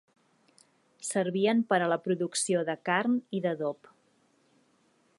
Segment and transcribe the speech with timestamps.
[1.07, 3.93] Servien per a la producció de carn i d'adob.